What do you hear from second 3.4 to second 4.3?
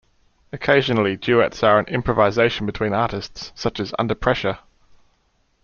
such as "Under